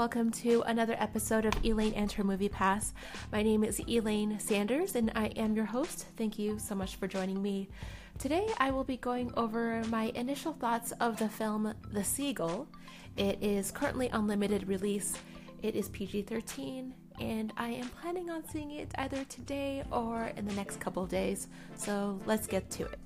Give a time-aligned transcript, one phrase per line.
[0.00, 2.92] welcome to another episode of Elaine and Her Movie Pass.
[3.32, 6.06] My name is Elaine Sanders, and I am your host.
[6.16, 7.68] Thank you so much for joining me.
[8.18, 12.66] Today, I will be going over my initial thoughts of the film The Seagull.
[13.16, 15.14] It is currently on limited release,
[15.62, 20.46] it is PG 13, and I am planning on seeing it either today or in
[20.46, 21.48] the next couple of days.
[21.76, 22.98] So let's get to it.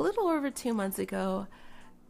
[0.00, 1.46] A little over two months ago,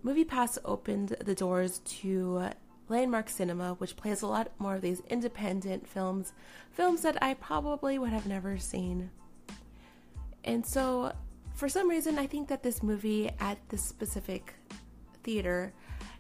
[0.04, 2.50] MoviePass opened the doors to
[2.88, 6.32] Landmark Cinema, which plays a lot more of these independent films,
[6.70, 9.10] films that I probably would have never seen.
[10.45, 11.12] And so,
[11.56, 14.54] for some reason, I think that this movie at this specific
[15.24, 15.72] theater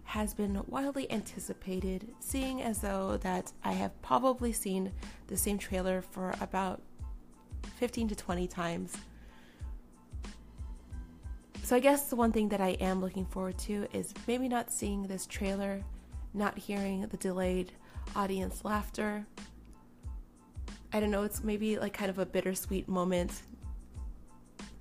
[0.02, 4.90] has been wildly anticipated, seeing as though that I have probably seen
[5.28, 6.82] the same trailer for about
[7.76, 8.96] 15 to 20 times.
[11.70, 14.72] So I guess the one thing that I am looking forward to is maybe not
[14.72, 15.84] seeing this trailer,
[16.34, 17.70] not hearing the delayed
[18.16, 19.24] audience laughter.
[20.92, 23.42] I don't know, it's maybe like kind of a bittersweet moment,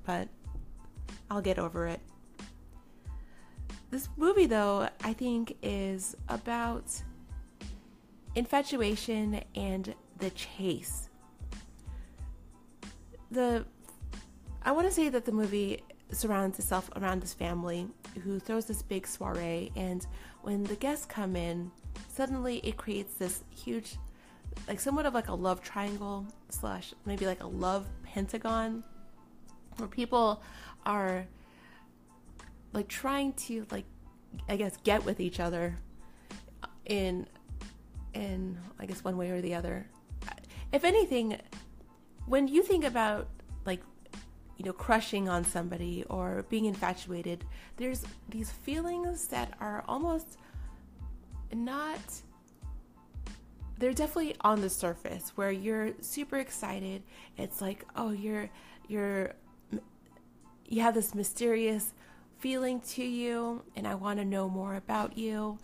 [0.03, 0.29] but
[1.29, 1.99] I'll get over it.
[3.91, 6.91] This movie, though, I think is about
[8.33, 11.09] infatuation and the chase.
[13.29, 13.63] The
[14.63, 17.87] I want to say that the movie surrounds itself around this family
[18.23, 20.07] who throws this big soiree and
[20.41, 21.71] when the guests come in,
[22.07, 23.95] suddenly it creates this huge
[24.67, 28.83] like somewhat of like a love triangle slash maybe like a love pentagon
[29.77, 30.41] where people
[30.85, 31.25] are
[32.73, 33.85] like trying to like
[34.47, 35.75] I guess get with each other
[36.85, 37.27] in
[38.13, 39.87] in I guess one way or the other.
[40.71, 41.37] If anything,
[42.27, 43.27] when you think about
[44.59, 47.45] you know crushing on somebody or being infatuated,
[47.77, 50.37] there's these feelings that are almost
[51.53, 51.99] not
[53.79, 57.01] they're definitely on the surface where you're super excited.
[57.37, 58.49] It's like, oh, you're
[58.89, 59.33] you're
[60.67, 61.93] you have this mysterious
[62.39, 65.57] feeling to you and I want to know more about you.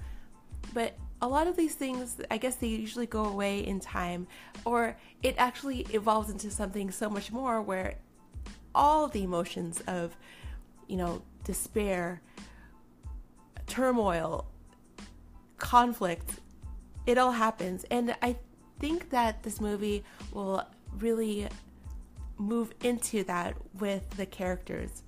[0.74, 4.28] But a lot of these things, I guess they usually go away in time,
[4.64, 7.96] or it actually evolves into something so much more where
[8.76, 10.16] all the emotions of,
[10.88, 12.22] you know, despair,
[13.68, 14.46] turmoil,
[15.58, 16.42] conflict,
[17.08, 17.86] it all happens.
[17.90, 18.36] And I
[18.80, 20.64] think that this movie will
[21.00, 21.48] really
[22.38, 25.04] move into that with the characters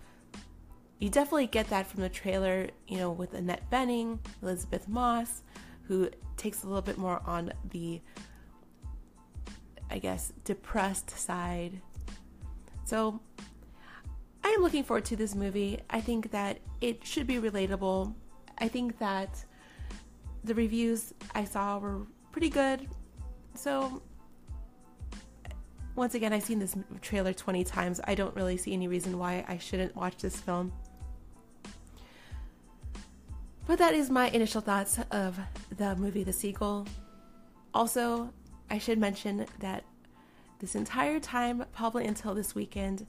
[0.99, 5.43] you definitely get that from the trailer, you know, with Annette Bening, Elisabeth Moss,
[5.83, 8.01] who takes a little bit more on the,
[9.91, 11.81] I guess, depressed side.
[12.83, 13.19] So
[14.47, 15.81] I am looking forward to this movie.
[15.89, 18.13] I think that it should be relatable.
[18.57, 19.43] I think that
[20.45, 22.87] the reviews I saw were pretty good.
[23.55, 24.01] So
[25.95, 27.99] once again, I've seen this trailer 20 times.
[28.05, 30.71] I don't really see any reason why I shouldn't watch this film.
[33.65, 35.37] But that is my initial thoughts of
[35.75, 36.87] the movie The Seagull.
[37.73, 38.31] Also,
[38.69, 39.83] I should mention that
[40.59, 43.05] this entire time, probably until this weekend,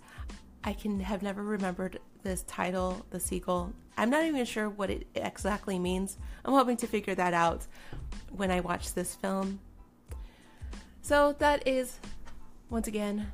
[0.64, 3.72] I can have never remembered this title, The Seagull.
[3.96, 6.18] I'm not even sure what it exactly means.
[6.44, 7.66] I'm hoping to figure that out
[8.30, 9.60] when I watch this film.
[11.00, 11.98] So that is
[12.70, 13.28] once again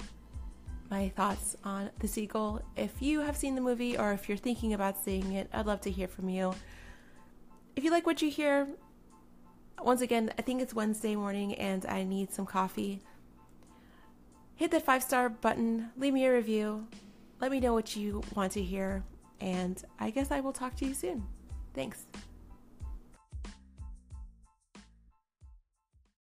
[0.91, 2.63] my thoughts on The Seagull.
[2.77, 5.81] If you have seen the movie or if you're thinking about seeing it, I'd love
[5.83, 6.55] to hear from you.
[7.75, 8.69] If you like what you hear,
[9.83, 13.01] once again, I think it's Wednesday morning and I need some coffee.
[14.55, 16.87] Hit that five star button, leave me a review,
[17.45, 19.05] let me know what you want to hear,
[19.39, 21.23] and I guess I will talk to you soon.
[21.75, 22.07] Thanks.